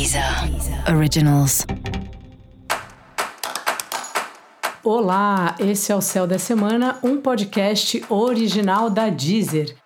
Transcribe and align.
Deezer 0.00 0.24
Originals. 0.96 1.66
Olá, 4.82 5.54
esse 5.58 5.92
é 5.92 5.94
o 5.94 6.00
Céu 6.00 6.26
da 6.26 6.38
Semana, 6.38 6.96
um 7.02 7.18
podcast 7.18 8.02
original 8.08 8.88
da 8.88 9.10
Deezer. 9.10 9.76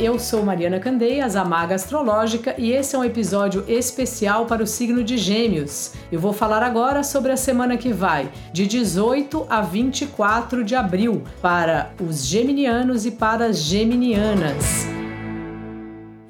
Eu 0.00 0.18
sou 0.18 0.42
Mariana 0.42 0.80
Candeias, 0.80 1.36
a 1.36 1.44
Maga 1.44 1.74
Astrológica, 1.74 2.54
e 2.56 2.72
esse 2.72 2.96
é 2.96 2.98
um 2.98 3.04
episódio 3.04 3.62
especial 3.68 4.46
para 4.46 4.62
o 4.62 4.66
signo 4.66 5.04
de 5.04 5.18
Gêmeos. 5.18 5.92
Eu 6.10 6.18
vou 6.18 6.32
falar 6.32 6.62
agora 6.62 7.04
sobre 7.04 7.30
a 7.30 7.36
semana 7.36 7.76
que 7.76 7.92
vai, 7.92 8.32
de 8.54 8.66
18 8.66 9.46
a 9.50 9.60
24 9.60 10.64
de 10.64 10.74
abril, 10.74 11.24
para 11.42 11.92
os 12.00 12.24
geminianos 12.24 13.04
e 13.04 13.10
para 13.10 13.48
as 13.48 13.58
geminianas. 13.58 15.01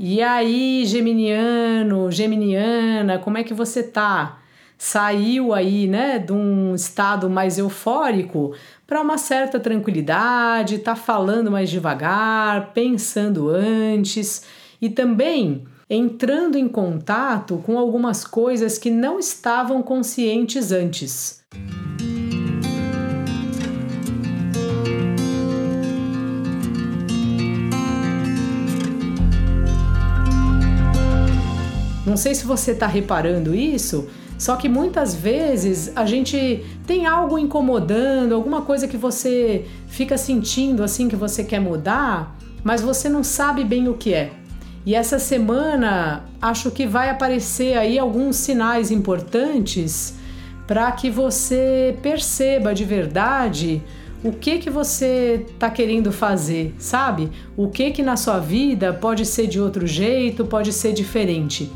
E 0.05 0.21
aí, 0.21 0.85
geminiano, 0.85 2.11
geminiana, 2.11 3.21
como 3.21 3.39
é 3.39 3.45
que 3.45 3.55
você 3.55 3.85
tá? 3.85 4.41
Saiu 4.77 5.55
aí, 5.55 5.87
né, 5.87 6.19
de 6.19 6.33
um 6.33 6.75
estado 6.75 7.31
mais 7.31 7.57
eufórico 7.57 8.53
para 8.85 9.01
uma 9.01 9.17
certa 9.17 9.61
tranquilidade, 9.61 10.81
tá 10.81 10.97
falando 10.97 11.53
mais 11.53 11.71
devagar, 11.71 12.73
pensando 12.75 13.49
antes 13.49 14.45
e 14.81 14.91
também 14.91 15.69
entrando 15.89 16.59
em 16.59 16.67
contato 16.67 17.63
com 17.65 17.79
algumas 17.79 18.25
coisas 18.25 18.79
que 18.79 18.91
não 18.91 19.21
estavam 19.21 19.85
conscientes 19.85 20.73
antes. 20.73 21.45
Não 32.13 32.17
sei 32.19 32.35
se 32.35 32.45
você 32.45 32.73
está 32.73 32.87
reparando 32.87 33.55
isso, 33.55 34.07
só 34.37 34.57
que 34.57 34.69
muitas 34.69 35.15
vezes 35.15 35.91
a 35.97 36.05
gente 36.05 36.63
tem 36.87 37.07
algo 37.07 37.39
incomodando, 37.39 38.35
alguma 38.35 38.61
coisa 38.61 38.87
que 38.87 38.99
você 38.99 39.65
fica 39.87 40.19
sentindo 40.19 40.85
assim 40.85 41.09
que 41.09 41.17
você 41.17 41.43
quer 41.43 41.59
mudar, 41.59 42.37
mas 42.63 42.83
você 42.83 43.09
não 43.09 43.25
sabe 43.25 43.65
bem 43.65 43.89
o 43.89 43.95
que 43.95 44.13
é. 44.13 44.31
E 44.85 44.95
essa 44.95 45.19
semana 45.19 46.27
acho 46.39 46.71
que 46.71 46.87
vai 46.87 47.09
aparecer 47.09 47.79
aí 47.79 47.99
alguns 47.99 48.37
sinais 48.37 48.91
importantes 48.91 50.13
para 50.67 50.93
que 50.93 51.09
você 51.09 51.97
perceba 52.03 52.75
de 52.75 52.85
verdade 52.85 53.83
o 54.23 54.33
que 54.33 54.59
que 54.59 54.69
você 54.69 55.47
está 55.49 55.71
querendo 55.71 56.13
fazer, 56.13 56.75
sabe? 56.79 57.31
O 57.57 57.71
que 57.71 57.91
que 57.91 58.03
na 58.03 58.19
sua 58.19 58.39
vida 58.39 58.93
pode 58.93 59.25
ser 59.25 59.47
de 59.47 59.59
outro 59.59 59.87
jeito, 59.87 60.45
pode 60.45 60.75
ser 60.75 60.93
diferente. 60.93 61.73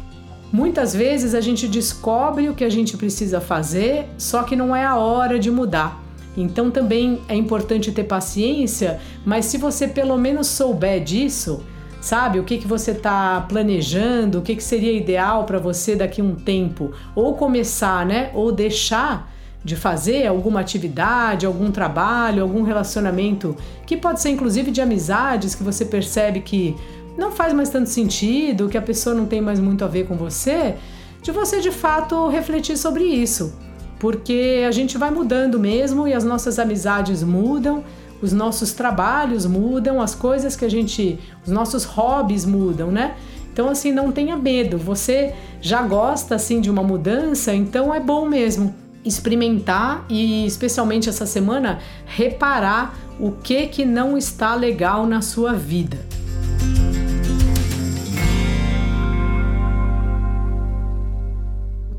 Muitas 0.52 0.94
vezes 0.94 1.34
a 1.34 1.40
gente 1.40 1.66
descobre 1.66 2.48
o 2.48 2.54
que 2.54 2.64
a 2.64 2.70
gente 2.70 2.96
precisa 2.96 3.40
fazer, 3.40 4.08
só 4.16 4.42
que 4.42 4.54
não 4.54 4.74
é 4.74 4.84
a 4.84 4.96
hora 4.96 5.38
de 5.38 5.50
mudar. 5.50 6.02
Então 6.36 6.70
também 6.70 7.20
é 7.28 7.34
importante 7.34 7.90
ter 7.90 8.04
paciência, 8.04 9.00
mas 9.24 9.46
se 9.46 9.58
você 9.58 9.88
pelo 9.88 10.16
menos 10.18 10.46
souber 10.46 11.02
disso, 11.02 11.64
sabe, 12.00 12.38
o 12.38 12.44
que, 12.44 12.58
que 12.58 12.66
você 12.66 12.92
está 12.92 13.40
planejando, 13.48 14.38
o 14.38 14.42
que, 14.42 14.54
que 14.54 14.62
seria 14.62 14.92
ideal 14.92 15.44
para 15.44 15.58
você 15.58 15.96
daqui 15.96 16.20
a 16.20 16.24
um 16.24 16.34
tempo, 16.34 16.92
ou 17.14 17.34
começar, 17.34 18.04
né, 18.04 18.30
ou 18.34 18.52
deixar 18.52 19.32
de 19.64 19.74
fazer 19.74 20.26
alguma 20.26 20.60
atividade, 20.60 21.44
algum 21.44 21.72
trabalho, 21.72 22.42
algum 22.42 22.62
relacionamento, 22.62 23.56
que 23.84 23.96
pode 23.96 24.20
ser 24.20 24.30
inclusive 24.30 24.70
de 24.70 24.80
amizades 24.80 25.56
que 25.56 25.64
você 25.64 25.84
percebe 25.84 26.40
que 26.40 26.76
não 27.16 27.32
faz 27.32 27.52
mais 27.52 27.68
tanto 27.68 27.88
sentido, 27.88 28.68
que 28.68 28.76
a 28.76 28.82
pessoa 28.82 29.14
não 29.14 29.26
tem 29.26 29.40
mais 29.40 29.58
muito 29.58 29.84
a 29.84 29.88
ver 29.88 30.06
com 30.06 30.16
você, 30.16 30.74
de 31.22 31.32
você 31.32 31.60
de 31.60 31.70
fato 31.70 32.28
refletir 32.28 32.76
sobre 32.76 33.04
isso. 33.04 33.54
Porque 33.98 34.64
a 34.66 34.70
gente 34.70 34.98
vai 34.98 35.10
mudando 35.10 35.58
mesmo 35.58 36.06
e 36.06 36.12
as 36.12 36.22
nossas 36.22 36.58
amizades 36.58 37.22
mudam, 37.22 37.82
os 38.20 38.32
nossos 38.32 38.72
trabalhos 38.72 39.46
mudam, 39.46 40.00
as 40.00 40.14
coisas 40.14 40.54
que 40.54 40.64
a 40.64 40.68
gente, 40.68 41.18
os 41.44 41.50
nossos 41.50 41.84
hobbies 41.84 42.44
mudam, 42.44 42.90
né? 42.90 43.16
Então 43.52 43.70
assim, 43.70 43.90
não 43.90 44.12
tenha 44.12 44.36
medo. 44.36 44.76
Você 44.76 45.34
já 45.60 45.80
gosta 45.82 46.34
assim 46.34 46.60
de 46.60 46.70
uma 46.70 46.82
mudança, 46.82 47.54
então 47.54 47.94
é 47.94 47.98
bom 47.98 48.26
mesmo 48.28 48.74
experimentar 49.04 50.04
e 50.10 50.44
especialmente 50.44 51.08
essa 51.08 51.24
semana 51.24 51.78
reparar 52.04 52.94
o 53.18 53.30
que 53.30 53.66
que 53.68 53.84
não 53.84 54.18
está 54.18 54.54
legal 54.54 55.06
na 55.06 55.22
sua 55.22 55.54
vida. 55.54 55.98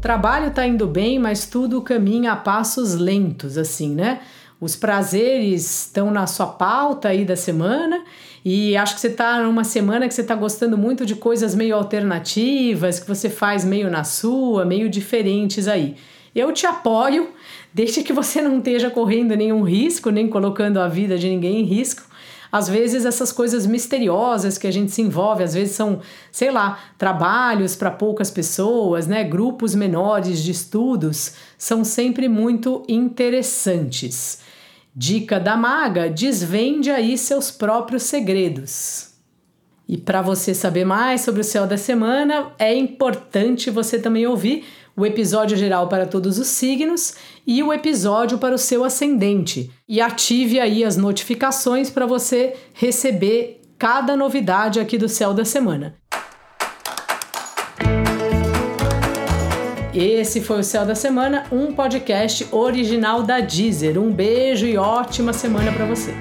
Trabalho 0.02 0.48
está 0.48 0.66
indo 0.66 0.88
bem, 0.88 1.20
mas 1.20 1.46
tudo 1.46 1.82
caminha 1.82 2.32
a 2.32 2.36
passos 2.36 2.96
lentos, 2.96 3.58
assim, 3.58 3.94
né? 3.94 4.22
Os 4.60 4.76
prazeres 4.76 5.86
estão 5.86 6.10
na 6.10 6.26
sua 6.26 6.48
pauta 6.48 7.10
aí 7.10 7.24
da 7.24 7.36
semana 7.36 8.04
e 8.44 8.76
acho 8.76 8.96
que 8.96 9.02
você 9.02 9.08
está 9.08 9.42
numa 9.42 9.64
semana 9.64 10.08
que 10.08 10.14
você 10.14 10.22
está 10.22 10.34
gostando 10.34 10.78
muito 10.78 11.06
de 11.06 11.16
coisas 11.16 11.54
meio 11.54 11.76
alternativas, 11.76 13.00
que 13.00 13.08
você 13.08 13.30
faz 13.30 13.64
meio 13.64 13.90
na 13.92 14.04
sua, 14.04 14.66
meio 14.66 14.90
diferentes 14.90 15.68
aí. 15.68 15.96
Eu 16.34 16.52
te 16.52 16.66
apoio, 16.66 17.30
desde 17.72 18.02
que 18.02 18.14
você 18.14 18.42
não 18.42 18.58
esteja 18.58 18.90
correndo 18.90 19.36
nenhum 19.36 19.62
risco, 19.62 20.10
nem 20.10 20.28
colocando 20.28 20.80
a 20.80 20.88
vida 20.88 21.18
de 21.18 21.30
ninguém 21.30 21.62
em 21.62 21.64
risco 21.64 22.04
às 22.52 22.68
vezes 22.68 23.06
essas 23.06 23.32
coisas 23.32 23.66
misteriosas 23.66 24.58
que 24.58 24.68
a 24.68 24.72
gente 24.72 24.92
se 24.92 25.02
envolve, 25.02 25.44
às 25.44 25.54
vezes 25.54 25.76
são, 25.76 26.00
sei 26.32 26.52
lá, 26.52 26.80
trabalhos 26.98 27.76
para 27.76 27.92
poucas 27.92 28.32
pessoas, 28.32 29.08
né, 29.08 29.24
grupos 29.24 29.76
menores 29.76 30.42
de 30.42 30.52
estudos, 30.52 31.34
são 31.58 31.84
sempre 31.84 32.28
muito 32.28 32.84
interessantes. 32.88 34.40
Dica 34.96 35.40
da 35.40 35.56
maga: 35.56 36.10
desvende 36.10 36.90
aí 36.90 37.18
seus 37.18 37.52
próprios 37.52 38.04
segredos. 38.04 39.08
E 39.88 39.96
para 39.98 40.22
você 40.22 40.54
saber 40.54 40.84
mais 40.84 41.22
sobre 41.22 41.40
o 41.42 41.46
céu 41.46 41.66
da 41.66 41.78
semana, 41.78 42.52
é 42.60 42.76
importante 42.76 43.70
você 43.70 43.98
também 43.98 44.28
ouvir 44.28 44.66
o 44.98 45.06
episódio 45.06 45.56
geral 45.56 45.88
para 45.88 46.08
todos 46.08 46.40
os 46.40 46.48
signos 46.48 47.14
e 47.46 47.62
o 47.62 47.72
episódio 47.72 48.40
para 48.40 48.56
o 48.56 48.58
seu 48.58 48.84
ascendente. 48.84 49.70
E 49.88 50.02
ative 50.02 50.60
aí 50.60 50.84
as 50.84 50.98
notificações 50.98 51.92
para 51.92 52.08
você 52.08 52.56
receber 52.74 53.62
cada 53.78 54.18
novidade 54.18 54.80
aqui 54.80 54.98
do 54.98 55.08
céu 55.08 55.36
da 55.36 55.46
semana. 55.46 55.96
Esse 59.94 60.42
foi 60.42 60.60
o 60.60 60.64
Céu 60.64 60.86
da 60.86 60.94
Semana, 60.94 61.46
um 61.52 61.74
podcast 61.74 62.48
original 62.52 63.24
da 63.24 63.40
Deezer. 63.40 64.00
Um 64.00 64.12
beijo 64.12 64.68
e 64.68 64.78
ótima 64.78 65.34
semana 65.34 65.72
para 65.72 65.86
você. 65.86 66.14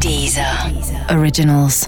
Deezer. 0.00 0.44
Originals. 1.16 1.86